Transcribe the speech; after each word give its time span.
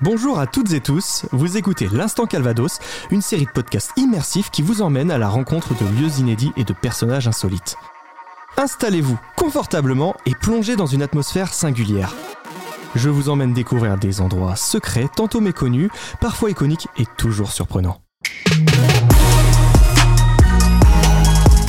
Bonjour 0.00 0.40
à 0.40 0.48
toutes 0.48 0.72
et 0.72 0.80
tous, 0.80 1.24
vous 1.30 1.56
écoutez 1.56 1.88
L'Instant 1.92 2.26
Calvados, 2.26 2.80
une 3.12 3.22
série 3.22 3.44
de 3.44 3.50
podcasts 3.50 3.92
immersifs 3.96 4.50
qui 4.50 4.60
vous 4.60 4.82
emmène 4.82 5.12
à 5.12 5.18
la 5.18 5.28
rencontre 5.28 5.72
de 5.72 5.84
lieux 6.00 6.18
inédits 6.18 6.52
et 6.56 6.64
de 6.64 6.72
personnages 6.72 7.28
insolites. 7.28 7.76
Installez-vous 8.56 9.16
confortablement 9.36 10.16
et 10.26 10.34
plongez 10.34 10.74
dans 10.74 10.86
une 10.86 11.02
atmosphère 11.02 11.54
singulière. 11.54 12.12
Je 12.96 13.08
vous 13.08 13.28
emmène 13.28 13.52
découvrir 13.52 13.96
des 13.96 14.20
endroits 14.20 14.56
secrets, 14.56 15.08
tantôt 15.14 15.40
méconnus, 15.40 15.90
parfois 16.20 16.50
iconiques 16.50 16.88
et 16.98 17.06
toujours 17.16 17.52
surprenants. 17.52 18.00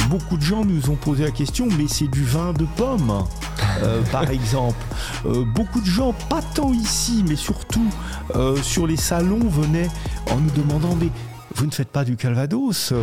Beaucoup 0.10 0.38
de 0.38 0.44
gens 0.44 0.66
nous 0.66 0.90
ont 0.90 0.96
posé 0.96 1.26
la 1.26 1.32
question, 1.32 1.68
mais 1.78 1.88
c'est 1.88 2.08
du 2.08 2.24
vin 2.24 2.54
de 2.54 2.66
pomme, 2.76 3.24
euh, 3.84 4.02
par 4.12 4.30
exemple. 4.30 4.84
Euh, 5.26 5.44
beaucoup 5.44 5.82
de 5.82 5.86
gens, 5.86 6.14
pas 6.30 6.42
tant 6.42 6.74
ici, 6.74 7.24
mais 7.28 7.36
surtout 7.36 7.88
euh, 8.36 8.56
sur 8.62 8.88
les 8.88 8.98
salons, 8.98 9.48
venaient 9.48 9.90
en 10.32 10.38
nous 10.38 10.52
demandant, 10.52 10.96
mais 10.96 11.10
vous 11.56 11.66
ne 11.66 11.72
faites 11.72 11.90
pas 11.90 12.04
du 12.04 12.16
Calvados? 12.16 12.94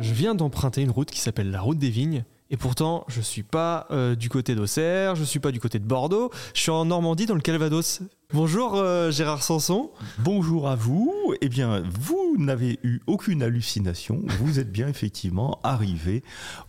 Je 0.00 0.12
viens 0.14 0.34
d'emprunter 0.34 0.82
une 0.82 0.90
route 0.90 1.10
qui 1.10 1.20
s'appelle 1.20 1.50
la 1.50 1.60
route 1.60 1.78
des 1.78 1.90
vignes. 1.90 2.24
Et 2.50 2.56
pourtant, 2.58 3.04
je 3.08 3.22
suis 3.22 3.42
pas 3.42 3.88
du 4.18 4.28
côté 4.28 4.54
d'Auxerre, 4.54 5.16
je 5.16 5.24
suis 5.24 5.40
pas 5.40 5.52
du 5.52 5.58
côté 5.58 5.78
de 5.78 5.86
Bordeaux, 5.86 6.30
je 6.54 6.60
suis 6.60 6.70
en 6.70 6.84
Normandie 6.84 7.24
dans 7.24 7.34
le 7.34 7.40
Calvados. 7.40 8.02
Bonjour 8.34 8.76
euh, 8.76 9.10
Gérard 9.10 9.42
Sanson. 9.42 9.90
Bonjour 10.18 10.66
à 10.66 10.74
vous. 10.74 11.12
Eh 11.42 11.50
bien, 11.50 11.82
vous 12.00 12.36
n'avez 12.38 12.78
eu 12.82 13.00
aucune 13.06 13.42
hallucination. 13.42 14.22
Vous 14.38 14.58
êtes 14.58 14.72
bien 14.72 14.88
effectivement 14.88 15.60
arrivé 15.62 16.24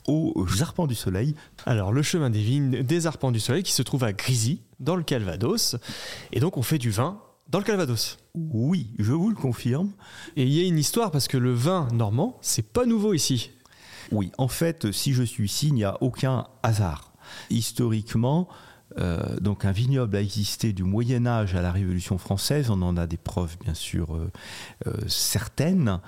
aux 0.06 0.46
Arpents 0.60 0.88
du 0.88 0.96
Soleil. 0.96 1.36
Alors, 1.66 1.94
le 1.94 2.02
chemin 2.02 2.30
des 2.30 2.42
vignes 2.42 2.84
des 2.84 3.08
Arpents 3.08 3.32
du 3.32 3.40
Soleil 3.40 3.64
qui 3.64 3.72
se 3.72 3.82
trouve 3.82 4.04
à 4.04 4.12
Grisy, 4.12 4.62
dans 4.82 4.98
le 4.98 5.04
Calvados. 5.04 5.78
Et 6.34 6.42
donc, 6.42 6.58
on 6.58 6.64
fait 6.64 6.80
du 6.80 6.90
vin 6.90 7.22
dans 7.48 7.60
le 7.60 7.66
Calvados. 7.66 8.18
Oui, 8.36 8.90
je 9.00 9.14
vous 9.14 9.30
le 9.30 9.36
confirme. 9.36 9.92
Et 10.36 10.44
il 10.44 10.52
y 10.52 10.62
a 10.62 10.68
une 10.68 10.78
histoire 10.78 11.12
parce 11.12 11.30
que 11.30 11.38
le 11.38 11.54
vin 11.54 11.88
normand, 11.94 12.40
c'est 12.42 12.74
pas 12.74 12.86
nouveau 12.86 13.14
ici. 13.14 13.52
Oui, 14.12 14.34
en 14.38 14.50
fait, 14.50 14.92
si 14.92 15.14
je 15.14 15.24
suis 15.24 15.46
ici, 15.46 15.68
il 15.68 15.76
n'y 15.76 15.86
a 15.86 15.98
aucun 16.02 16.46
hasard. 16.62 17.14
Historiquement, 17.50 18.50
euh, 19.00 19.38
donc 19.40 19.66
un 19.66 19.72
vignoble 19.72 20.16
a 20.16 20.22
existé 20.22 20.74
du 20.74 20.84
Moyen 20.84 21.26
Âge 21.26 21.56
à 21.56 21.62
la 21.62 21.72
Révolution 21.72 22.18
française, 22.18 22.70
on 22.70 22.82
en 22.82 22.98
a 22.98 23.08
des 23.08 23.18
preuves 23.18 23.58
bien 23.64 23.74
sûr 23.74 24.16
euh, 24.16 24.32
euh, 24.88 24.94
certaines. 25.08 26.00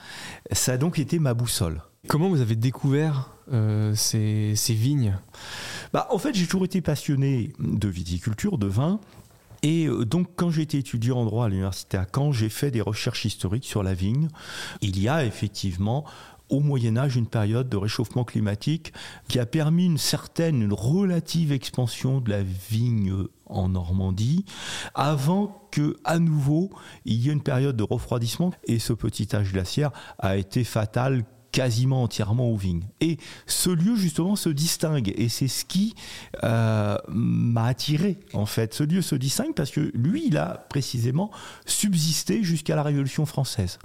Ça 0.52 0.73
a 0.73 0.78
donc 0.78 1.00
été 1.00 1.19
ma 1.19 1.33
boussole. 1.33 1.81
Comment 2.08 2.30
vous 2.30 2.41
avez 2.41 2.56
découvert 2.56 3.31
ces, 3.95 4.53
ces, 4.56 4.73
vignes? 4.73 5.17
Bah, 5.91 6.08
En 6.11 6.19
fait, 6.19 6.36
j'ai 6.36 6.45
toujours 6.45 6.66
été 6.66 6.81
passionné 6.81 7.53
de 7.59 7.88
viticulture, 7.88 8.59
de 8.59 8.67
vin. 8.67 9.00
Et 9.63 9.88
donc, 9.88 10.28
quand 10.36 10.52
j'étais 10.52 10.78
étudiant 10.78 11.17
en 11.17 11.25
droit 11.25 11.45
à 11.45 11.50
l'université 11.50 11.97
à 11.97 12.06
Caen, 12.06 12.31
j'ai 12.31 12.50
fait 12.50 12.69
des 12.69 12.81
recherches 12.81 13.25
historiques 13.25 13.66
sur 13.66 13.81
la 13.81 13.95
vigne. 13.95 14.28
Il 14.81 15.00
y 15.00 15.09
a 15.09 15.25
effectivement 15.25 16.06
au 16.49 16.59
Moyen 16.59 16.97
Âge 16.97 17.15
une 17.15 17.27
période 17.27 17.69
de 17.69 17.77
réchauffement 17.77 18.23
climatique 18.23 18.93
qui 19.27 19.39
a 19.39 19.45
permis 19.45 19.85
une 19.85 19.97
certaine, 19.97 20.61
une 20.61 20.73
relative 20.73 21.51
expansion 21.51 22.21
de 22.21 22.29
la 22.29 22.43
vigne 22.43 23.13
en 23.47 23.69
Normandie, 23.69 24.45
avant 24.93 25.67
que 25.71 25.97
à 26.03 26.19
nouveau 26.19 26.71
il 27.05 27.16
y 27.16 27.29
ait 27.29 27.33
une 27.33 27.43
période 27.43 27.75
de 27.75 27.83
refroidissement. 27.83 28.51
Et 28.66 28.79
ce 28.79 28.93
petit 28.93 29.35
âge 29.35 29.51
glaciaire 29.51 29.91
a 30.19 30.38
été 30.38 30.63
fatal 30.63 31.25
quasiment 31.56 32.03
entièrement 32.03 32.50
aux 32.50 32.58
vignes. 32.58 32.84
Et 33.00 33.17
ce 33.48 33.70
lieu 33.70 33.95
justement 33.95 34.36
se 34.36 34.50
distingue 34.50 35.14
et 35.16 35.30
c'est 35.30 35.48
ce 35.48 35.64
qui 35.64 35.95
euh, 36.44 36.97
m'a 37.08 37.67
attiré 37.67 38.20
en 38.34 38.45
fait. 38.45 38.73
Ce 38.73 38.84
lieu 38.84 39.02
se 39.02 39.16
distingue 39.16 39.53
parce 39.56 39.72
que 39.72 39.90
lui, 39.94 40.28
il 40.28 40.38
a 40.38 40.66
précisément 40.69 41.31
subsisté 41.66 42.44
jusqu'à 42.44 42.75
la 42.75 42.84
Révolution 42.84 43.25
française. 43.25 43.79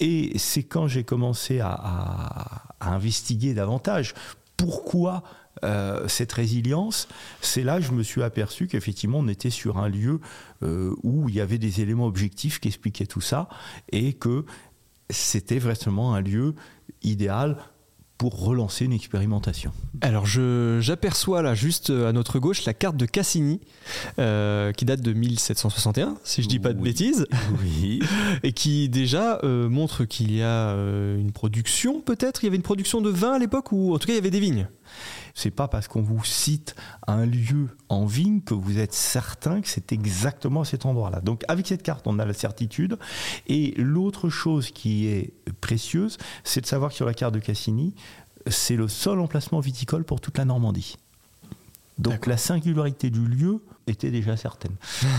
Et 0.00 0.36
c'est 0.36 0.64
quand 0.64 0.86
j'ai 0.86 1.02
commencé 1.02 1.60
à, 1.60 2.64
investiguer 2.82 3.54
davantage 3.54 4.14
pourquoi 4.58 5.22
euh, 5.64 6.06
cette 6.08 6.32
résilience, 6.32 7.08
c'est 7.40 7.62
là 7.62 7.78
que 7.78 7.84
je 7.84 7.92
me 7.92 8.02
suis 8.02 8.22
aperçu 8.22 8.68
qu'effectivement 8.68 9.18
on 9.18 9.28
était 9.28 9.50
sur 9.50 9.78
un 9.78 9.88
lieu 9.88 10.20
euh, 10.62 10.94
où 11.02 11.28
il 11.28 11.34
y 11.34 11.40
avait 11.40 11.58
des 11.58 11.80
éléments 11.80 12.06
objectifs 12.06 12.60
qui 12.60 12.68
expliquaient 12.68 13.06
tout 13.06 13.20
ça 13.20 13.48
et 13.90 14.12
que 14.12 14.44
c'était 15.10 15.58
vraiment 15.58 16.14
un 16.14 16.20
lieu 16.20 16.54
idéal 17.02 17.56
pour 18.18 18.40
relancer 18.44 18.84
une 18.84 18.92
expérimentation. 18.92 19.72
Alors 20.00 20.26
j'aperçois 20.26 21.40
là 21.40 21.54
juste 21.54 21.90
à 21.90 22.12
notre 22.12 22.40
gauche 22.40 22.64
la 22.64 22.74
carte 22.74 22.96
de 22.96 23.06
Cassini 23.06 23.60
euh, 24.18 24.72
qui 24.72 24.84
date 24.84 25.00
de 25.00 25.12
1761 25.12 26.18
si 26.24 26.42
je 26.42 26.48
dis 26.48 26.58
pas 26.58 26.72
de 26.72 26.82
bêtises. 26.82 27.26
Oui. 27.62 28.00
Et 28.42 28.52
qui 28.52 28.88
déjà 28.88 29.38
euh, 29.44 29.68
montre 29.68 30.04
qu'il 30.04 30.34
y 30.34 30.42
a 30.42 30.70
euh, 30.70 31.16
une 31.16 31.30
production 31.30 32.00
peut-être. 32.00 32.42
Il 32.42 32.46
y 32.46 32.48
avait 32.48 32.56
une 32.56 32.62
production 32.62 33.00
de 33.00 33.08
vin 33.08 33.34
à 33.34 33.38
l'époque 33.38 33.70
ou 33.70 33.94
en 33.94 33.98
tout 33.98 34.08
cas 34.08 34.14
il 34.14 34.16
y 34.16 34.20
avait 34.20 34.30
des 34.30 34.40
vignes. 34.40 34.68
C'est 35.34 35.50
pas 35.50 35.68
parce 35.68 35.88
qu'on 35.88 36.02
vous 36.02 36.24
cite 36.24 36.74
un 37.06 37.26
lieu 37.26 37.68
en 37.88 38.06
vigne 38.06 38.40
que 38.40 38.54
vous 38.54 38.78
êtes 38.78 38.92
certain 38.92 39.60
que 39.60 39.68
c'est 39.68 39.92
exactement 39.92 40.62
à 40.62 40.64
cet 40.64 40.86
endroit-là. 40.86 41.20
Donc 41.20 41.44
avec 41.48 41.66
cette 41.66 41.82
carte, 41.82 42.06
on 42.06 42.18
a 42.18 42.24
la 42.24 42.34
certitude. 42.34 42.98
Et 43.46 43.74
l'autre 43.76 44.28
chose 44.28 44.70
qui 44.70 45.06
est 45.06 45.32
précieuse, 45.60 46.18
c'est 46.44 46.60
de 46.60 46.66
savoir 46.66 46.90
que 46.90 46.96
sur 46.96 47.06
la 47.06 47.14
carte 47.14 47.34
de 47.34 47.40
Cassini, 47.40 47.94
c'est 48.46 48.76
le 48.76 48.88
seul 48.88 49.20
emplacement 49.20 49.60
viticole 49.60 50.04
pour 50.04 50.20
toute 50.20 50.38
la 50.38 50.44
Normandie. 50.44 50.96
Donc 51.98 52.26
la 52.26 52.36
singularité 52.36 53.10
du 53.10 53.26
lieu 53.26 53.60
était 53.88 54.10
déjà 54.10 54.36
certaine. 54.36 54.76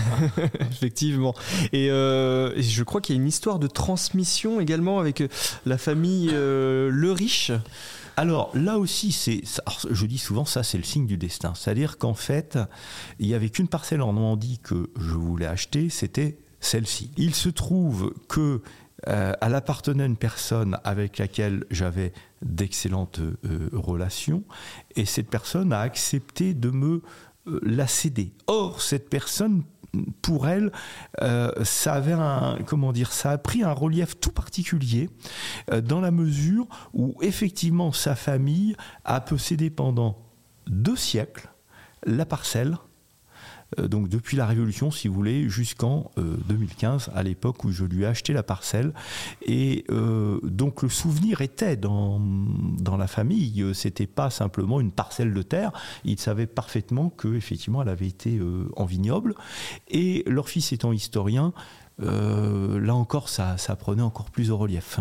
Effectivement. 0.70 1.34
Euh, 1.74 2.52
et, 2.56 2.62
je 2.62 2.82
crois 2.82 3.00
qu'il 3.00 3.16
y 3.16 3.18
a 3.18 3.20
une 3.20 3.28
histoire 3.28 3.58
de 3.58 3.66
transmission 3.66 4.60
également 4.60 4.98
avec 4.98 5.22
la 5.66 5.76
famille 5.76 6.30
euh, 6.32 6.88
Le 6.90 7.12
Riche. 7.12 7.52
Alors 8.16 8.50
là 8.54 8.78
aussi, 8.78 9.12
c'est, 9.12 9.42
je 9.90 10.06
dis 10.06 10.18
souvent 10.18 10.44
ça, 10.44 10.62
c'est 10.62 10.78
le 10.78 10.84
signe 10.84 11.06
du 11.06 11.16
destin. 11.16 11.54
C'est-à-dire 11.54 11.98
qu'en 11.98 12.14
fait, 12.14 12.58
il 13.18 13.26
n'y 13.26 13.34
avait 13.34 13.50
qu'une 13.50 13.68
parcelle 13.68 14.02
en 14.02 14.12
Normandie 14.12 14.58
que 14.62 14.90
je 14.98 15.14
voulais 15.14 15.46
acheter, 15.46 15.88
c'était 15.90 16.38
celle-ci. 16.60 17.10
Il 17.16 17.34
se 17.34 17.48
trouve 17.48 18.14
que 18.28 18.62
euh, 19.08 19.32
elle 19.40 19.54
appartenait 19.54 20.02
à 20.02 20.06
une 20.06 20.16
personne 20.16 20.78
avec 20.84 21.18
laquelle 21.18 21.64
j'avais 21.70 22.12
d'excellentes 22.42 23.20
euh, 23.20 23.70
relations, 23.72 24.44
et 24.96 25.06
cette 25.06 25.28
personne 25.28 25.72
a 25.72 25.80
accepté 25.80 26.52
de 26.52 26.70
me 26.70 27.02
la 27.46 27.86
céder. 27.86 28.32
Or, 28.46 28.82
cette 28.82 29.08
personne 29.08 29.62
pour 30.22 30.48
elle, 30.48 30.70
euh, 31.20 31.50
ça 31.64 31.94
avait 31.94 32.12
un, 32.12 32.58
comment 32.66 32.92
dire, 32.92 33.12
ça 33.12 33.32
a 33.32 33.38
pris 33.38 33.62
un 33.62 33.72
relief 33.72 34.18
tout 34.20 34.30
particulier 34.30 35.10
euh, 35.72 35.80
dans 35.80 36.00
la 36.00 36.10
mesure 36.10 36.66
où 36.92 37.16
effectivement 37.22 37.92
sa 37.92 38.14
famille 38.14 38.76
a 39.04 39.20
possédé 39.20 39.70
pendant 39.70 40.18
deux 40.66 40.96
siècles 40.96 41.50
la 42.06 42.24
parcelle 42.24 42.76
euh, 42.76 42.89
donc 43.78 44.08
depuis 44.08 44.36
la 44.36 44.46
Révolution, 44.46 44.90
si 44.90 45.08
vous 45.08 45.14
voulez, 45.14 45.48
jusqu'en 45.48 46.10
2015, 46.16 47.08
euh, 47.08 47.18
à 47.18 47.22
l'époque 47.22 47.64
où 47.64 47.70
je 47.70 47.84
lui 47.84 48.02
ai 48.02 48.06
acheté 48.06 48.32
la 48.32 48.42
parcelle. 48.42 48.92
Et 49.46 49.84
euh, 49.90 50.40
donc 50.42 50.82
le 50.82 50.88
souvenir 50.88 51.40
était 51.40 51.76
dans, 51.76 52.20
dans 52.20 52.96
la 52.96 53.06
famille. 53.06 53.64
C'était 53.74 54.06
pas 54.06 54.30
simplement 54.30 54.80
une 54.80 54.92
parcelle 54.92 55.32
de 55.32 55.42
terre. 55.42 55.72
Ils 56.04 56.18
savaient 56.18 56.46
parfaitement 56.46 57.10
que 57.10 57.34
effectivement 57.34 57.82
elle 57.82 57.88
avait 57.88 58.08
été 58.08 58.40
en 58.76 58.84
vignoble. 58.84 59.34
Et 59.88 60.24
leur 60.26 60.48
fils 60.48 60.72
étant 60.72 60.92
historien, 60.92 61.52
là 61.98 62.94
encore, 62.94 63.28
ça, 63.28 63.56
ça 63.58 63.76
prenait 63.76 64.02
encore 64.02 64.30
plus 64.30 64.50
au 64.50 64.56
relief. 64.56 65.00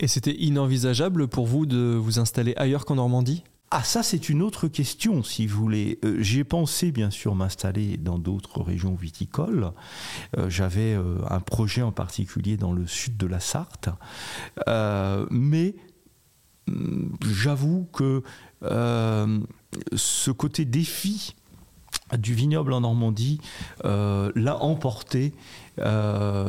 Et 0.00 0.08
c'était 0.08 0.34
inenvisageable 0.34 1.28
pour 1.28 1.46
vous 1.46 1.66
de 1.66 1.94
vous 1.96 2.18
installer 2.18 2.54
ailleurs 2.56 2.84
qu'en 2.84 2.96
Normandie? 2.96 3.42
Ah 3.70 3.82
ça 3.84 4.02
c'est 4.02 4.30
une 4.30 4.42
autre 4.42 4.66
question 4.68 5.22
si 5.22 5.46
vous 5.46 5.58
voulez. 5.60 5.98
Euh, 6.04 6.16
j'ai 6.20 6.44
pensé 6.44 6.90
bien 6.90 7.10
sûr 7.10 7.34
m'installer 7.34 7.98
dans 7.98 8.18
d'autres 8.18 8.62
régions 8.62 8.94
viticoles. 8.94 9.72
Euh, 10.38 10.48
j'avais 10.48 10.94
euh, 10.94 11.18
un 11.28 11.40
projet 11.40 11.82
en 11.82 11.92
particulier 11.92 12.56
dans 12.56 12.72
le 12.72 12.86
sud 12.86 13.16
de 13.16 13.26
la 13.26 13.40
Sarthe. 13.40 13.90
mais 15.30 15.74
mm, 16.66 17.14
j'avoue 17.26 17.88
que 17.92 18.22
ce 18.62 20.30
côté 20.30 20.64
défi 20.64 21.36
du 22.16 22.32
vignoble 22.32 22.72
en 22.72 22.80
Normandie 22.80 23.38
l'a 23.84 24.62
emporté 24.62 25.34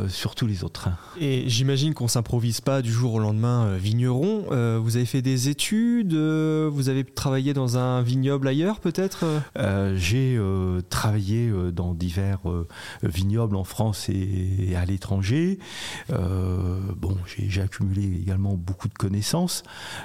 sur 0.07 0.35
tous 0.35 0.47
les 0.47 0.63
autres. 0.63 0.89
Et 1.19 1.43
j'imagine 1.47 1.93
qu'on 1.93 2.07
s'improvise 2.07 2.61
pas 2.61 2.81
du 2.81 2.91
jour 2.91 3.13
au 3.13 3.19
lendemain 3.19 3.75
vigneron. 3.77 4.45
vous 4.79 4.95
avez 4.95 5.05
fait 5.05 5.21
des 5.21 5.49
études, 5.49 6.13
vous 6.13 6.89
avez 6.89 7.03
travaillé 7.03 7.53
dans 7.53 7.77
un 7.77 8.01
vignoble 8.01 8.47
ailleurs 8.47 8.79
peut-être 8.79 9.25
J'ai 9.95 10.39
travaillé 10.89 11.51
dans 11.73 11.93
divers 11.93 12.39
vignobles 13.03 13.55
en 13.55 13.63
France 13.63 14.09
et, 14.09 14.75
à 14.75 14.85
l'étranger. 14.85 15.59
bon, 16.09 17.17
j'ai 17.25 17.61
accumulé 17.61 18.03
également 18.21 18.53
beaucoup 18.53 18.87
de 18.87 18.93
connaissances. 18.93 19.63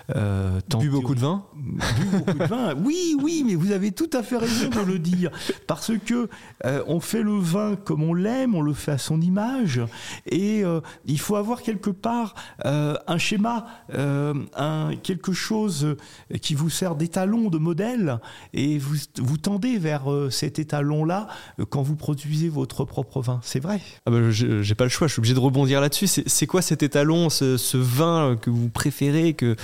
Bu 0.09 0.91
beaucoup 0.91 1.15
de 1.15 1.20
vin? 1.20 1.44
Bu 1.55 2.19
beaucoup 2.19 2.38
de 2.38 2.44
vin. 2.44 2.75
Oui, 2.85 3.17
oui, 3.23 3.44
mais 3.47 3.55
vous 3.55 3.73
avez 3.73 3.93
tout 3.93 4.11
à 4.12 4.23
fait 4.23 4.37
raison 4.37 4.69
de 4.69 4.81
le 4.81 4.99
dire, 4.99 5.31
parce 5.67 5.93
que 6.05 6.29
euh, 6.65 6.82
on 6.87 7.00
fait 7.00 7.23
le 7.23 7.38
vin 7.38 7.77
comme 7.77 8.03
on 8.03 8.15
l'aime, 8.15 8.55
on 8.55 8.62
le 8.62 8.73
fait 8.73 8.93
à 8.93 8.99
son 8.99 9.13
image, 9.20 9.81
et 10.26 10.64
euh, 10.64 10.81
il 11.06 11.19
faut 11.19 11.37
avoir 11.37 11.62
quelque 11.62 11.90
part 11.90 12.34
euh, 12.64 12.94
un 13.06 13.19
schéma, 13.19 13.66
un, 13.96 14.96
quelque 15.02 15.32
chose 15.32 15.96
qui 16.43 16.55
vous 16.55 16.70
sert 16.70 16.94
d'étalon, 16.94 17.50
de 17.50 17.58
modèle, 17.58 18.19
et 18.52 18.78
vous, 18.78 18.96
vous 19.16 19.37
tendez 19.37 19.78
vers 19.78 20.05
cet 20.31 20.58
étalon-là 20.58 21.28
quand 21.70 21.82
vous 21.82 21.96
produisez 21.96 22.49
votre 22.49 22.84
propre 22.84 23.20
vin. 23.20 23.40
C'est 23.43 23.61
vrai. 23.61 23.81
Ah 24.06 24.11
bah, 24.11 24.31
j'ai 24.31 24.75
pas 24.75 24.84
le 24.84 24.90
choix, 24.90 25.06
je 25.06 25.12
suis 25.12 25.20
obligé 25.20 25.34
de 25.34 25.40
rebondir 25.40 25.81
là-dessus. 25.81 26.06
C'est 26.06 26.46
quoi 26.46 26.62
cet 26.62 26.82
étalon, 26.82 27.31
ce, 27.31 27.56
ce 27.56 27.76
vin 27.76 28.37
que 28.40 28.50
vous 28.50 28.69
préférez, 28.69 29.34
que 29.34 29.56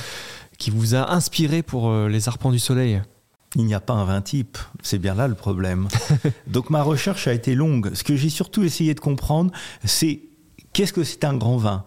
qui 0.61 0.71
vous 0.71 0.95
a 0.95 1.13
inspiré 1.13 1.63
pour 1.63 1.89
euh, 1.89 2.09
Les 2.09 2.29
Arpents 2.29 2.53
du 2.53 2.59
Soleil? 2.59 3.01
Il 3.57 3.65
n'y 3.65 3.75
a 3.75 3.81
pas 3.81 3.95
un 3.95 4.05
vin 4.05 4.21
type, 4.21 4.59
c'est 4.83 4.99
bien 4.99 5.15
là 5.15 5.27
le 5.27 5.35
problème. 5.35 5.89
Donc 6.47 6.71
ma 6.71 6.83
recherche 6.83 7.27
a 7.27 7.33
été 7.33 7.55
longue. 7.55 7.93
Ce 7.95 8.05
que 8.05 8.15
j'ai 8.15 8.29
surtout 8.29 8.63
essayé 8.63 8.95
de 8.95 9.01
comprendre, 9.01 9.53
c'est 9.85 10.21
qu'est-ce 10.73 10.93
que 10.93 11.03
c'est 11.03 11.25
un 11.25 11.37
grand 11.37 11.57
vin? 11.57 11.85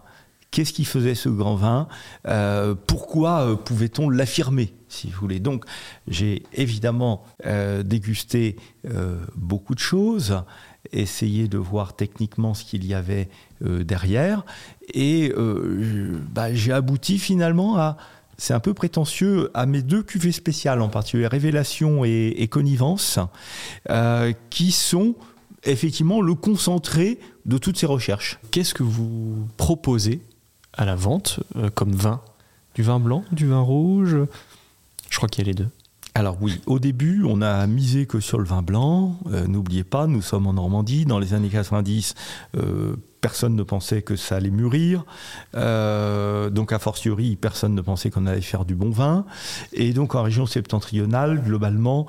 Qu'est-ce 0.50 0.72
qui 0.72 0.84
faisait 0.84 1.14
ce 1.14 1.28
grand 1.28 1.56
vin? 1.56 1.88
Euh, 2.28 2.74
Pourquoi 2.86 3.40
euh, 3.40 3.56
pouvait-on 3.56 4.08
l'affirmer, 4.10 4.72
si 4.88 5.08
vous 5.08 5.18
voulez? 5.18 5.40
Donc 5.40 5.64
j'ai 6.06 6.42
évidemment 6.52 7.24
dégusté 7.84 8.56
beaucoup 9.34 9.74
de 9.74 9.80
choses, 9.80 10.42
essayé 10.92 11.48
de 11.48 11.58
voir 11.58 11.96
techniquement 11.96 12.54
ce 12.54 12.64
qu'il 12.64 12.86
y 12.86 12.94
avait 12.94 13.28
derrière, 13.60 14.44
et 14.92 15.32
bah, 16.32 16.54
j'ai 16.54 16.72
abouti 16.72 17.18
finalement 17.18 17.78
à 17.78 17.96
c'est 18.38 18.54
un 18.54 18.60
peu 18.60 18.74
prétentieux 18.74 19.50
à 19.54 19.66
mes 19.66 19.82
deux 19.82 20.02
cuvées 20.02 20.32
spéciales, 20.32 20.80
en 20.80 20.88
particulier 20.88 21.26
Révélation 21.26 22.04
et, 22.04 22.48
Connivence, 22.50 23.18
euh, 23.90 24.32
qui 24.50 24.72
sont 24.72 25.14
effectivement 25.64 26.20
le 26.20 26.34
concentré 26.34 27.18
de 27.46 27.58
toutes 27.58 27.78
ces 27.78 27.86
recherches. 27.86 28.38
Qu'est-ce 28.50 28.74
que 28.74 28.82
vous 28.82 29.48
proposez 29.56 30.20
à 30.72 30.84
la 30.84 30.94
vente 30.94 31.40
euh, 31.56 31.70
comme 31.70 31.92
vin? 31.92 32.20
Du 32.74 32.82
vin 32.82 32.98
blanc, 32.98 33.24
du 33.32 33.46
vin 33.46 33.60
rouge? 33.60 34.16
Je 35.08 35.16
crois 35.16 35.28
qu'il 35.28 35.44
y 35.44 35.48
a 35.48 35.50
les 35.50 35.54
deux. 35.54 35.68
Alors 36.16 36.38
oui, 36.40 36.60
au 36.66 36.78
début, 36.78 37.24
on 37.24 37.42
a 37.42 37.66
misé 37.66 38.06
que 38.06 38.20
sur 38.20 38.38
le 38.38 38.44
vin 38.44 38.62
blanc. 38.62 39.18
Euh, 39.32 39.46
n'oubliez 39.46 39.84
pas, 39.84 40.06
nous 40.06 40.22
sommes 40.22 40.46
en 40.46 40.52
Normandie. 40.52 41.06
Dans 41.06 41.18
les 41.18 41.34
années 41.34 41.48
90, 41.48 42.14
personne 43.24 43.56
ne 43.56 43.62
pensait 43.62 44.02
que 44.02 44.16
ça 44.16 44.36
allait 44.36 44.50
mûrir. 44.50 45.06
Euh, 45.54 46.50
donc, 46.50 46.74
a 46.74 46.78
fortiori, 46.78 47.36
personne 47.36 47.74
ne 47.74 47.80
pensait 47.80 48.10
qu'on 48.10 48.26
allait 48.26 48.42
faire 48.42 48.66
du 48.66 48.74
bon 48.74 48.90
vin. 48.90 49.24
Et 49.72 49.94
donc, 49.94 50.14
en 50.14 50.22
région 50.22 50.44
septentrionale, 50.44 51.42
globalement, 51.42 52.06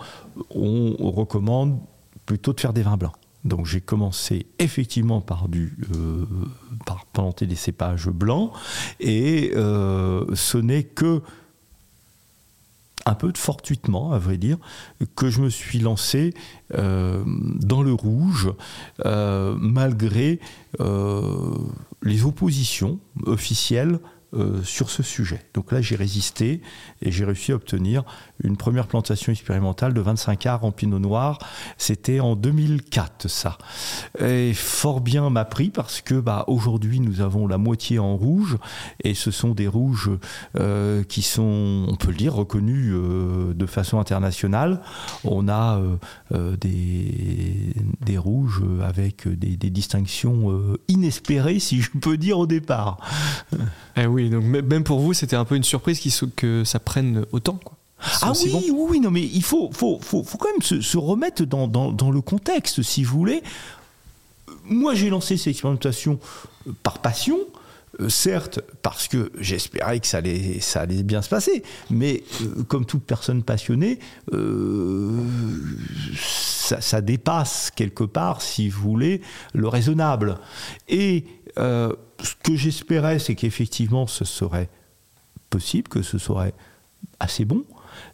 on, 0.54 0.94
recommande 1.12 1.80
plutôt 2.26 2.52
de 2.52 2.60
faire 2.60 2.74
des 2.74 2.82
vins 2.82 2.98
blancs. 2.98 3.16
Donc 3.46 3.66
j'ai 3.66 3.80
commencé 3.80 4.48
effectivement 4.60 5.22
par 5.22 5.48
du 5.48 5.78
euh, 5.96 6.26
par 6.86 7.06
planter 7.06 7.46
des 7.46 7.56
cépages 7.56 8.10
blancs 8.10 8.52
et 9.00 9.52
euh, 9.56 10.26
ce 10.34 10.58
n'est 10.58 10.84
que 10.84 11.22
un 13.06 13.14
peu 13.14 13.32
fortuitement, 13.36 14.12
à 14.12 14.20
vrai 14.20 14.38
dire, 14.38 14.58
que 15.16 15.30
je 15.30 15.42
me 15.42 15.50
suis 15.50 15.80
lancé 15.80 16.34
euh, 16.74 17.24
dans 17.26 17.84
le 17.84 17.94
rouge, 17.94 18.52
euh, 19.06 19.56
malgré 19.60 20.40
euh, 20.80 21.56
les 22.02 22.26
oppositions 22.26 23.00
officielles 23.26 24.00
euh, 24.36 24.62
sur 24.64 24.90
ce 24.90 25.02
sujet. 25.02 25.42
Donc 25.54 25.72
là, 25.72 25.82
j'ai 25.82 25.96
résisté 25.96 26.62
et 27.02 27.12
j'ai 27.12 27.24
réussi 27.24 27.54
à 27.54 27.56
obtenir 27.56 28.04
une 28.44 28.58
première 28.58 28.88
plantation 28.88 29.32
expérimentale 29.32 29.94
de 29.94 30.02
25 30.02 30.46
arts 30.46 30.66
en 30.66 30.72
pinot 30.72 31.00
noir. 31.00 31.40
C'était 31.78 32.20
en 32.20 32.36
2004, 32.36 33.30
ça. 33.30 33.58
Et 34.20 34.54
fort 34.54 35.00
bien 35.00 35.30
m'a 35.30 35.46
pris 35.46 35.70
parce 35.70 36.02
que 36.02 36.16
bah, 36.16 36.44
aujourd'hui, 36.48 37.00
nous 37.00 37.22
avons 37.22 37.48
la 37.48 37.58
moitié 37.58 37.98
en 37.98 38.18
rouge 38.18 38.58
et 39.04 39.14
ce 39.14 39.32
sont 39.32 39.52
des 39.52 39.68
rouges 39.68 40.12
euh, 40.60 41.04
qui 41.04 41.22
sont, 41.22 41.86
on 41.88 41.96
peut 41.96 42.12
le 42.12 42.18
dire, 42.18 42.34
reconnus 42.34 42.92
euh, 42.94 43.54
de 43.54 43.66
façon 43.66 44.00
internationale. 44.00 44.82
On 45.24 45.48
a 45.48 45.80
des, 46.32 47.74
des 48.06 48.18
rouges 48.18 48.62
avec 48.84 49.28
des, 49.28 49.70
distinctions 49.70 50.52
inespérées, 50.88 51.60
si 51.60 51.82
je 51.82 51.92
peux 51.92 52.18
dire, 52.18 52.40
au 52.40 52.48
départ. 52.48 53.00
Eh 53.98 54.08
oui, 54.08 54.25
donc 54.30 54.44
même 54.44 54.84
pour 54.84 55.00
vous, 55.00 55.14
c'était 55.14 55.36
un 55.36 55.46
peu 55.46 55.56
une 55.56 55.64
surprise 55.64 56.00
que 56.36 56.64
ça 56.64 56.80
prenne 56.80 57.26
autant. 57.32 57.60
Quoi. 57.64 57.78
Ah 58.22 58.34
oui, 58.44 58.72
oui, 58.74 59.00
non, 59.00 59.10
mais 59.10 59.24
il 59.24 59.44
faut, 59.44 59.72
faut, 59.72 60.00
faut, 60.02 60.24
faut 60.24 60.38
quand 60.38 60.50
même 60.52 60.62
se, 60.62 60.98
remettre 60.98 61.44
dans, 61.46 61.68
dans, 61.68 61.92
dans, 61.92 62.12
le 62.12 62.22
contexte, 62.22 62.82
si 62.82 63.04
vous 63.04 63.18
voulez. 63.18 63.42
Moi, 64.66 64.96
j'ai 64.96 65.10
lancé 65.10 65.38
cette 65.38 65.48
expérimentation 65.48 66.20
euh, 66.68 66.72
par 66.84 67.00
passion, 67.00 67.40
euh, 68.00 68.10
certes, 68.10 68.60
parce 68.82 69.08
que 69.08 69.32
j'espérais 69.40 70.00
que 70.00 70.08
ça 70.08 70.18
allait, 70.18 70.60
ça 70.60 70.82
allait 70.82 71.04
bien 71.04 71.22
se 71.22 71.30
passer, 71.30 71.64
mais 71.90 72.24
euh, 72.42 72.64
comme 72.64 72.86
toute 72.86 73.04
personne 73.04 73.44
passionnée, 73.44 74.00
ça, 76.18 76.82
ça, 76.82 77.02
dépasse 77.02 77.72
quelque 77.76 78.04
part, 78.04 78.42
si 78.42 78.70
vous 78.70 78.82
voulez, 78.82 79.22
le 79.54 79.68
raisonnable. 79.68 80.38
Et 80.90 81.26
ce 81.58 82.36
que 82.44 82.56
j'espérais, 82.56 83.20
c'est 83.20 83.36
qu'effectivement, 83.36 84.08
ce 84.08 84.26
serait 84.26 84.70
possible, 85.50 85.88
que 85.88 86.02
ce 86.02 86.18
serait 86.18 86.54
assez 87.20 87.46
bon, 87.46 87.64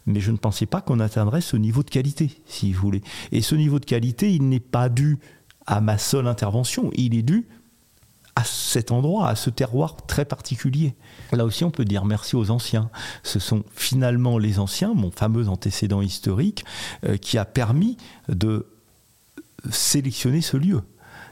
mais 0.06 0.20
je 0.20 0.30
ne 0.30 0.36
pensais 0.36 0.66
pas 0.66 0.80
qu'on 0.80 1.00
atteindrait 1.00 1.40
ce 1.40 1.56
niveau 1.56 1.82
de 1.82 1.90
qualité, 1.90 2.40
si 2.46 2.72
vous 2.72 2.80
voulez. 2.80 3.02
Et 3.32 3.42
ce 3.42 3.54
niveau 3.54 3.78
de 3.78 3.84
qualité, 3.84 4.32
il 4.32 4.48
n'est 4.48 4.60
pas 4.60 4.88
dû 4.88 5.18
à 5.66 5.80
ma 5.80 5.98
seule 5.98 6.26
intervention, 6.26 6.90
il 6.94 7.14
est 7.14 7.22
dû 7.22 7.46
à 8.34 8.44
cet 8.44 8.92
endroit, 8.92 9.28
à 9.28 9.34
ce 9.34 9.50
terroir 9.50 9.96
très 10.06 10.24
particulier. 10.24 10.94
Là 11.32 11.44
aussi, 11.44 11.64
on 11.64 11.70
peut 11.70 11.84
dire 11.84 12.04
merci 12.04 12.34
aux 12.34 12.50
anciens. 12.50 12.90
Ce 13.22 13.38
sont 13.38 13.62
finalement 13.74 14.38
les 14.38 14.58
anciens, 14.58 14.94
mon 14.94 15.10
fameux 15.10 15.48
antécédent 15.48 16.00
historique, 16.00 16.64
euh, 17.04 17.18
qui 17.18 17.36
a 17.36 17.44
permis 17.44 17.98
de 18.28 18.66
sélectionner 19.70 20.40
ce 20.40 20.56
lieu 20.56 20.82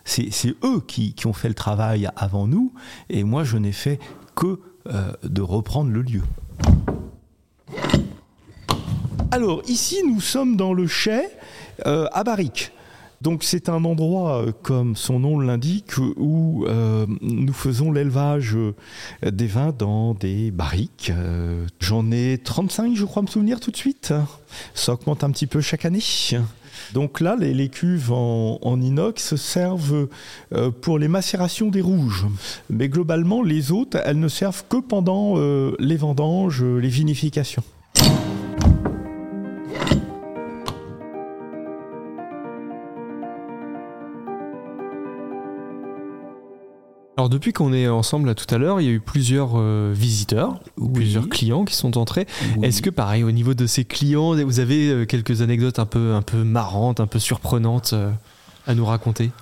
c'est 0.04 0.54
eux 0.64 0.80
qui, 0.86 1.14
ont 1.24 1.32
fait 1.32 1.48
le 1.48 1.54
travail 1.54 2.08
avant 2.16 2.46
nous, 2.46 2.72
et 3.08 3.24
moi 3.24 3.44
je 3.44 3.56
n'ai 3.56 3.72
fait 3.72 3.98
que 4.34 4.60
euh, 4.88 5.12
de 5.22 5.42
reprendre 5.42 5.90
le 5.90 6.02
lieu. 6.02 6.22
Alors 9.30 9.62
ici 9.68 10.02
nous 10.04 10.20
sommes 10.20 10.56
dans 10.56 10.72
le 10.72 10.86
chai 10.86 11.28
euh, 11.86 12.06
à 12.12 12.24
Barrique. 12.24 12.72
Donc 13.20 13.44
c'est 13.44 13.68
un 13.68 13.84
endroit, 13.84 14.42
euh, 14.42 14.52
comme 14.62 14.96
son 14.96 15.20
nom 15.20 15.38
l'indique, 15.38 15.98
où 15.98 16.66
nous 17.20 17.52
faisons 17.52 17.92
l'élevage 17.92 18.56
des 19.22 19.46
vins 19.46 19.74
dans 19.76 20.14
des 20.14 20.50
barriques. 20.50 21.12
J'en 21.80 22.10
ai 22.10 22.38
35, 22.42 22.96
je 22.96 23.04
crois 23.04 23.22
me 23.22 23.28
souvenir 23.28 23.60
tout 23.60 23.70
de 23.70 23.76
suite. 23.76 24.14
Ça 24.74 24.92
augmente 24.92 25.24
un 25.24 25.30
petit 25.30 25.46
peu 25.46 25.60
chaque 25.60 25.84
année. 25.84 26.00
Donc 26.92 27.20
là, 27.20 27.36
les, 27.38 27.68
cuves 27.68 28.12
en, 28.12 28.80
inox 28.80 29.36
servent 29.36 30.08
euh, 30.52 30.70
pour 30.70 30.98
les 30.98 31.08
macérations 31.08 31.68
des 31.68 31.80
rouges. 31.80 32.26
Mais 32.68 32.88
globalement, 32.88 33.42
les 33.42 33.72
autres, 33.72 34.00
elles 34.04 34.18
ne 34.18 34.28
servent 34.28 34.64
que 34.68 34.78
pendant 34.78 35.34
euh, 35.36 35.74
les 35.78 35.96
vendanges, 35.96 36.64
les 36.64 36.88
vinifications. 36.88 37.62
Alors 47.20 47.28
depuis 47.28 47.52
qu'on 47.52 47.74
est 47.74 47.86
ensemble 47.86 48.28
là 48.28 48.34
tout 48.34 48.46
à 48.48 48.56
l'heure, 48.56 48.80
il 48.80 48.86
y 48.86 48.88
a 48.88 48.92
eu 48.92 48.98
plusieurs 48.98 49.50
euh, 49.56 49.92
visiteurs, 49.94 50.58
plusieurs 50.94 51.28
clients 51.28 51.66
qui 51.66 51.74
sont 51.74 51.98
entrés. 51.98 52.26
Est-ce 52.62 52.80
que 52.80 52.88
pareil 52.88 53.24
au 53.24 53.30
niveau 53.30 53.52
de 53.52 53.66
ces 53.66 53.84
clients, 53.84 54.34
vous 54.42 54.58
avez 54.58 54.88
euh, 54.88 55.04
quelques 55.04 55.42
anecdotes 55.42 55.78
un 55.78 55.84
peu 55.84 56.14
un 56.14 56.22
peu 56.22 56.44
marrantes, 56.44 56.98
un 56.98 57.06
peu 57.06 57.18
surprenantes 57.18 57.90
euh, 57.92 58.10
à 58.66 58.74
nous 58.74 58.86
raconter? 58.86 59.32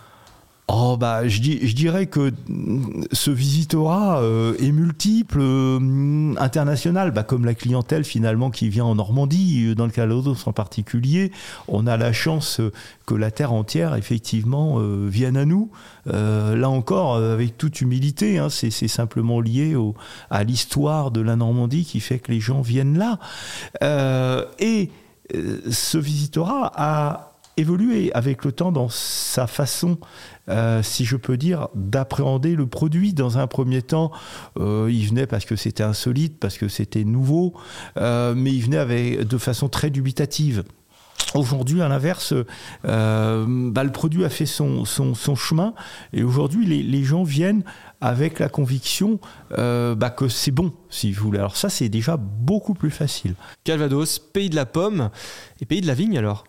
Oh 0.70 0.98
bah 0.98 1.26
je, 1.26 1.40
je, 1.40 1.74
dirais 1.74 2.04
que 2.04 2.30
ce 3.12 3.30
visitorat 3.30 4.20
euh, 4.20 4.54
est 4.58 4.70
multiple, 4.70 5.38
euh, 5.40 6.34
international, 6.36 7.10
bah, 7.10 7.22
comme 7.22 7.46
la 7.46 7.54
clientèle 7.54 8.04
finalement 8.04 8.50
qui 8.50 8.68
vient 8.68 8.84
en 8.84 8.94
Normandie, 8.96 9.68
euh, 9.68 9.74
dans 9.74 9.86
le 9.86 9.90
Calvados 9.90 10.46
en 10.46 10.52
particulier, 10.52 11.32
on 11.68 11.86
a 11.86 11.96
la 11.96 12.12
chance 12.12 12.60
que 13.06 13.14
la 13.14 13.30
terre 13.30 13.54
entière 13.54 13.94
effectivement 13.94 14.78
vienne 15.06 15.38
à 15.38 15.46
nous. 15.46 15.70
là 16.04 16.68
encore, 16.68 17.16
avec 17.16 17.56
toute 17.56 17.80
humilité, 17.80 18.38
hein, 18.38 18.50
c'est 18.50 18.70
simplement 18.70 19.40
lié 19.40 19.74
au, 19.74 19.94
à 20.28 20.44
l'histoire 20.44 21.10
de 21.10 21.22
la 21.22 21.36
Normandie 21.36 21.86
qui 21.86 22.00
fait 22.00 22.18
que 22.18 22.30
les 22.30 22.40
gens 22.40 22.60
viennent 22.60 22.98
là. 22.98 23.18
et 24.58 24.90
ce 25.70 25.98
visitorat 25.98 26.72
a 26.76 27.27
évolué 27.58 28.12
avec 28.14 28.44
le 28.44 28.52
temps 28.52 28.72
dans 28.72 28.88
sa 28.88 29.46
façon 29.46 29.98
euh, 30.48 30.82
si 30.82 31.04
je 31.04 31.16
peux 31.16 31.36
dire, 31.36 31.68
d'appréhender 31.74 32.56
le 32.56 32.66
produit. 32.66 33.12
Dans 33.12 33.38
un 33.38 33.46
premier 33.46 33.82
temps, 33.82 34.10
euh, 34.58 34.88
il 34.90 35.06
venait 35.06 35.26
parce 35.26 35.44
que 35.44 35.56
c'était 35.56 35.82
insolite, 35.82 36.38
parce 36.40 36.56
que 36.56 36.68
c'était 36.68 37.04
nouveau, 37.04 37.54
euh, 37.98 38.34
mais 38.34 38.52
il 38.52 38.62
venait 38.62 39.24
de 39.24 39.38
façon 39.38 39.68
très 39.68 39.90
dubitative. 39.90 40.64
Aujourd'hui, 41.34 41.82
à 41.82 41.88
l'inverse, 41.88 42.32
bah, 42.84 43.84
le 43.84 43.90
produit 43.90 44.24
a 44.24 44.30
fait 44.30 44.46
son, 44.46 44.86
son, 44.86 45.34
chemin 45.34 45.74
et 46.14 46.22
aujourd'hui, 46.22 46.64
les, 46.64 47.04
gens 47.04 47.22
viennent 47.22 47.64
avec 48.00 48.38
la 48.38 48.48
conviction 48.48 49.20
bah, 49.50 50.10
que 50.16 50.28
c'est 50.28 50.52
bon, 50.52 50.72
si 50.88 51.12
vous 51.12 51.24
voulez. 51.24 51.38
Alors 51.38 51.56
ça, 51.56 51.68
c'est 51.68 51.90
déjà 51.90 52.16
beaucoup 52.16 52.72
plus 52.72 52.90
facile. 52.90 53.34
Calvados, 53.64 54.18
pays 54.20 54.48
de 54.48 54.56
la 54.56 54.64
pomme 54.64 55.10
et 55.60 55.66
pays 55.66 55.82
de 55.82 55.86
la 55.86 55.94
vigne 55.94 56.16
alors 56.16 56.44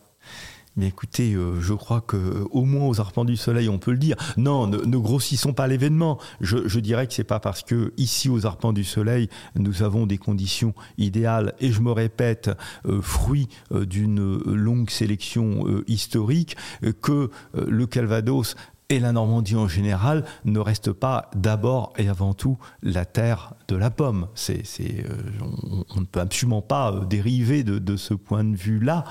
écoutez, 0.87 1.33
euh, 1.33 1.59
je 1.61 1.73
crois 1.73 2.01
que 2.01 2.17
euh, 2.17 2.45
au 2.51 2.63
moins 2.63 2.87
aux 2.87 2.99
arpents 2.99 3.25
du 3.25 3.37
soleil, 3.37 3.69
on 3.69 3.79
peut 3.79 3.91
le 3.91 3.97
dire. 3.97 4.15
Non, 4.37 4.67
ne, 4.67 4.97
grossissons 4.97 5.53
pas 5.53 5.67
l'événement. 5.67 6.19
Je, 6.41 6.79
dirais 6.79 7.07
que 7.07 7.13
c'est 7.13 7.23
pas 7.23 7.39
parce 7.39 7.63
que 7.63 7.93
ici 7.97 8.29
aux 8.29 8.45
arpents 8.45 8.73
du 8.73 8.83
soleil, 8.83 9.29
nous 9.55 9.83
avons 9.83 10.05
des 10.05 10.17
conditions 10.17 10.73
idéales 10.97 11.53
et 11.59 11.71
je 11.71 11.81
me 11.81 11.91
répète, 11.91 12.51
euh, 12.85 13.01
fruit 13.01 13.47
d'une 13.71 14.37
longue 14.45 14.89
sélection 14.89 15.65
historique, 15.87 16.55
que 17.01 17.29
le 17.53 17.85
Calvados 17.85 18.55
et 18.89 18.99
la 18.99 19.11
Normandie 19.11 19.55
en 19.55 19.67
général 19.67 20.25
ne 20.45 20.59
reste 20.59 20.91
pas 20.91 21.29
d'abord 21.35 21.93
et 21.97 22.09
avant 22.09 22.33
tout 22.33 22.57
la 22.81 23.05
terre 23.05 23.53
de 23.67 23.75
la 23.75 23.91
pomme. 23.91 24.27
C'est, 24.33 24.63
euh, 24.79 25.85
on, 25.95 26.01
ne 26.01 26.05
peut 26.05 26.19
absolument 26.19 26.63
pas 26.63 26.91
euh, 26.91 27.05
dériver 27.05 27.63
de, 27.63 27.95
ce 27.95 28.15
point 28.15 28.43
de 28.43 28.55
vue-là. 28.55 29.05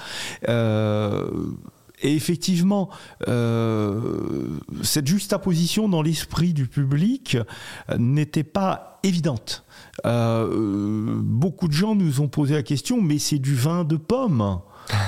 Euh, 0.49 1.31
et 2.01 2.15
effectivement, 2.15 2.91
cette 3.27 5.07
juxtaposition 5.09 5.89
dans 5.89 6.01
l'esprit 6.01 6.53
du 6.55 6.69
public 6.69 7.37
n'était 7.99 8.45
pas 8.45 9.01
évidente. 9.03 9.65
beaucoup 10.05 11.67
de 11.67 11.73
gens 11.73 11.97
nous 11.97 12.21
ont 12.21 12.29
posé 12.29 12.55
la 12.55 12.63
question, 12.63 13.03
mais 13.03 13.19
c'est 13.19 13.41
du 13.41 13.57
vin 13.57 13.83
de 13.83 13.97
pomme 13.97 14.61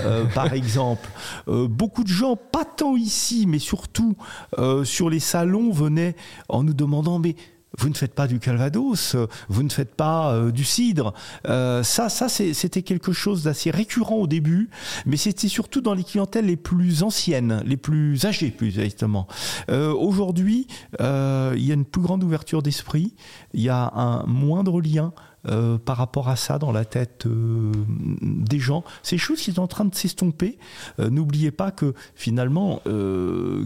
euh, 0.05 0.25
par 0.27 0.53
exemple. 0.53 1.09
Euh, 1.49 1.69
beaucoup 1.69 2.05
de 2.05 2.09
gens, 2.09 2.37
pas 2.37 2.65
tant 2.65 2.97
ici, 2.97 3.47
mais 3.47 3.59
surtout 3.59 4.17
euh, 4.59 4.85
sur 4.85 5.11
les 5.11 5.21
salons, 5.21 5.71
venaient 5.71 6.17
en 6.49 6.63
nous 6.63 6.75
demandant 6.75 7.19
mais 7.19 7.37
vous 7.79 7.89
ne 7.89 7.95
faites 7.95 8.15
pas 8.15 8.27
du 8.27 8.41
calvados, 8.41 9.17
vous 9.49 9.63
ne 9.63 9.69
faites 9.69 9.95
pas 9.95 10.51
du 10.51 10.65
cidre. 10.65 11.15
ça, 11.47 11.83
ça 11.83 12.29
c'était 12.29 12.83
quelque 12.83 13.13
chose 13.13 13.45
d'assez 13.45 13.71
récurrent 13.71 14.17
au 14.17 14.27
début, 14.27 14.71
mais 15.07 15.17
c'était 15.17 15.47
surtout 15.47 15.81
dans 15.81 15.95
les 15.95 16.03
clientèles 16.03 16.47
les 16.47 16.57
plus 16.57 17.05
anciennes, 17.05 17.63
les 17.65 17.77
plus 17.77 18.27
âgées, 18.27 18.51
plus 18.51 18.67
exactement. 18.67 19.29
Aujourd'hui, 19.69 20.67
il 20.99 21.65
y 21.65 21.71
a 21.71 21.75
une 21.75 21.85
plus 21.85 22.03
grande 22.03 22.25
ouverture 22.25 22.61
d'esprit, 22.61 23.15
il 23.55 23.61
y 23.61 23.69
a 23.69 23.93
un 23.95 24.27
moindre 24.27 24.81
lien 24.81 25.13
euh, 25.47 25.79
par 25.79 25.97
rapport 25.97 26.29
à 26.29 26.37
ça 26.37 26.59
dans 26.59 26.71
la 26.71 26.85
tête 26.85 27.25
euh, 27.25 27.73
des 28.21 28.59
gens. 28.59 28.85
C'est 29.03 29.17
choses 29.17 29.41
qui 29.41 29.53
sont 29.53 29.63
en 29.63 29.67
train 29.67 29.87
de 29.87 29.95
s'estomper. 29.95 30.59
Euh, 30.99 31.09
n'oubliez 31.09 31.51
pas 31.51 31.71
que 31.71 31.95
finalement, 32.15 32.83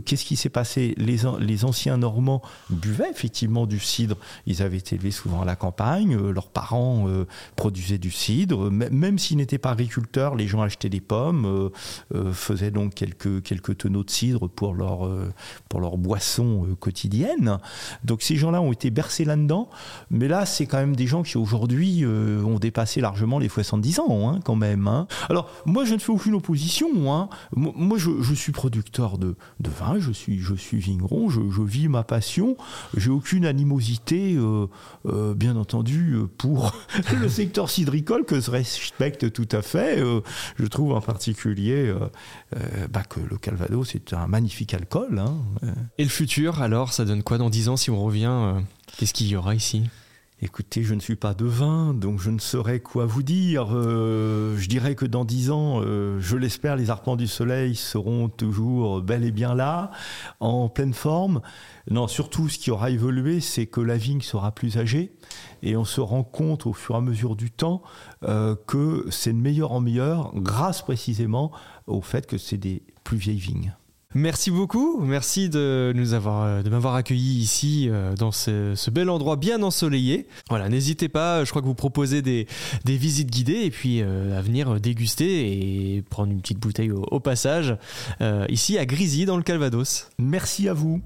qu'est-ce 0.04 0.24
qui 0.24 0.36
s'est 0.36 0.48
passé? 0.48 0.94
Les, 0.98 1.18
les 1.40 1.64
anciens 1.64 1.96
Normands 1.96 2.42
buvaient 2.70 3.10
effectivement 3.10 3.66
du 3.66 3.80
cidre. 3.80 4.16
Ils 4.46 4.62
avaient 4.62 4.76
été 4.78 4.94
élevés 4.94 5.10
souvent 5.10 5.42
à 5.42 5.44
la 5.44 5.56
campagne. 5.56 6.16
leurs 6.16 6.48
parents 6.48 7.08
produisaient 7.56 7.98
du 7.98 8.10
cidre. 8.10 8.70
Même 8.70 9.18
s'ils 9.18 9.36
n'étaient 9.36 9.58
pas 9.58 9.70
agriculteurs, 9.70 10.36
les 10.36 10.46
gens 10.46 10.62
achetaient 10.62 10.88
des 10.88 11.00
pommes, 11.00 11.70
faisaient 12.32 12.70
donc 12.70 12.94
quelques, 12.94 13.42
quelques 13.42 13.78
tonneaux 13.78 14.04
de 14.04 14.10
cidre 14.10 14.48
pour 14.48 14.74
leur, 14.74 15.08
pour 15.68 15.80
leur 15.80 15.98
boisson 15.98 16.76
quotidienne. 16.78 17.58
Donc 18.04 18.22
ces 18.22 18.36
gens-là 18.36 18.60
ont 18.60 18.72
été 18.72 18.90
bercés 18.90 19.24
là-dedans. 19.24 19.68
Mais 20.10 20.28
là, 20.28 20.46
c'est 20.46 20.66
quand 20.66 20.78
même 20.78 20.96
des 20.96 21.06
gens 21.06 21.22
qui 21.22 21.36
aujourd'hui 21.36 21.63
aujourd'hui 21.64 22.04
euh, 22.04 22.42
ont 22.42 22.58
dépassé 22.58 23.00
largement 23.00 23.38
les 23.38 23.48
70 23.48 24.00
ans, 24.00 24.30
hein, 24.30 24.40
quand 24.44 24.56
même. 24.56 24.86
Hein. 24.86 25.06
Alors, 25.28 25.50
moi, 25.64 25.84
je 25.84 25.94
ne 25.94 25.98
fais 25.98 26.12
aucune 26.12 26.34
opposition. 26.34 27.12
Hein. 27.12 27.28
Moi, 27.56 27.98
je, 27.98 28.34
suis 28.34 28.52
producteur 28.52 29.18
de, 29.18 29.36
vin, 29.60 29.98
je 29.98 30.12
suis, 30.12 30.38
je 30.38 30.54
suis 30.54 30.78
vigneron, 30.78 31.28
je, 31.30 31.40
vis 31.62 31.88
ma 31.88 32.04
passion. 32.04 32.56
J'ai 32.96 33.10
aucune 33.10 33.46
animosité, 33.46 34.34
euh, 34.36 34.66
euh, 35.06 35.34
bien 35.34 35.56
entendu, 35.56 36.16
pour 36.36 36.72
le 37.20 37.28
secteur 37.28 37.70
cidricole 37.70 38.24
que 38.24 38.40
je 38.40 38.50
respecte 38.50 39.32
tout 39.32 39.48
à 39.52 39.62
fait. 39.62 40.02
je 40.58 40.66
trouve 40.66 40.92
en 40.92 41.00
particulier 41.00 41.92
bah, 42.90 43.02
que 43.08 43.20
le 43.20 43.38
Calvados, 43.38 43.88
c'est 43.92 44.12
un 44.12 44.26
magnifique 44.26 44.74
alcool. 44.74 45.22
Et 45.98 46.04
le 46.04 46.10
futur, 46.10 46.60
alors, 46.60 46.92
ça 46.92 47.04
donne 47.04 47.22
quoi 47.22 47.38
dans 47.38 47.50
10 47.50 47.68
ans 47.70 47.76
si 47.76 47.90
on 47.90 48.02
revient 48.02 48.54
Qu'est-ce 48.98 49.14
qu'il 49.14 49.28
y 49.28 49.36
aura 49.36 49.54
ici? 49.54 49.84
Écoutez, 50.42 50.82
je 50.82 50.94
ne 50.94 51.00
suis 51.00 51.14
pas 51.14 51.32
devin, 51.32 51.94
donc 51.94 52.18
je 52.18 52.28
ne 52.28 52.40
saurais 52.40 52.80
quoi 52.80 53.06
vous 53.06 53.22
dire. 53.22 53.68
Euh, 53.70 54.56
je 54.58 54.68
dirais 54.68 54.96
que 54.96 55.06
dans 55.06 55.24
dix 55.24 55.52
ans, 55.52 55.80
euh, 55.80 56.18
je 56.18 56.36
l'espère, 56.36 56.74
les 56.74 56.90
arpents 56.90 57.14
du 57.14 57.28
soleil 57.28 57.76
seront 57.76 58.28
toujours 58.28 59.00
bel 59.00 59.24
et 59.24 59.30
bien 59.30 59.54
là, 59.54 59.92
en 60.40 60.68
pleine 60.68 60.92
forme. 60.92 61.40
Non, 61.88 62.08
surtout, 62.08 62.48
ce 62.48 62.58
qui 62.58 62.72
aura 62.72 62.90
évolué, 62.90 63.40
c'est 63.40 63.66
que 63.66 63.80
la 63.80 63.96
vigne 63.96 64.22
sera 64.22 64.50
plus 64.50 64.76
âgée, 64.76 65.12
et 65.62 65.76
on 65.76 65.84
se 65.84 66.00
rend 66.00 66.24
compte 66.24 66.66
au 66.66 66.72
fur 66.72 66.96
et 66.96 66.98
à 66.98 67.00
mesure 67.00 67.36
du 67.36 67.52
temps 67.52 67.82
euh, 68.24 68.56
que 68.66 69.06
c'est 69.10 69.32
de 69.32 69.38
meilleur 69.38 69.70
en 69.70 69.80
meilleur, 69.80 70.32
grâce 70.34 70.82
précisément 70.82 71.52
au 71.86 72.02
fait 72.02 72.26
que 72.26 72.38
c'est 72.38 72.58
des 72.58 72.82
plus 73.04 73.18
vieilles 73.18 73.38
vignes. 73.38 73.76
Merci 74.16 74.52
beaucoup, 74.52 75.00
merci 75.00 75.48
de 75.48 75.92
nous 75.96 76.14
avoir, 76.14 76.62
de 76.62 76.70
m'avoir 76.70 76.94
accueilli 76.94 77.40
ici 77.40 77.88
euh, 77.90 78.14
dans 78.14 78.30
ce, 78.30 78.90
bel 78.90 79.10
endroit 79.10 79.34
bien 79.34 79.60
ensoleillé. 79.62 80.28
Voilà, 80.48 80.68
n'hésitez 80.68 81.08
pas, 81.08 81.44
je 81.44 81.50
crois 81.50 81.60
que 81.60 81.66
vous 81.66 81.74
proposez 81.74 82.22
des, 82.22 82.46
visites 82.84 83.28
guidées 83.28 83.62
et 83.64 83.70
puis 83.70 84.02
euh, 84.02 84.38
à 84.38 84.40
venir 84.40 84.78
déguster 84.78 85.96
et 85.96 86.02
prendre 86.02 86.30
une 86.30 86.40
petite 86.40 86.60
bouteille 86.60 86.92
au, 86.92 87.18
passage 87.18 87.76
euh, 88.20 88.46
ici 88.50 88.78
à 88.78 88.86
Grisy 88.86 89.24
dans 89.24 89.36
le 89.36 89.42
Calvados. 89.42 90.10
Merci 90.18 90.68
à 90.68 90.74
vous. 90.74 91.00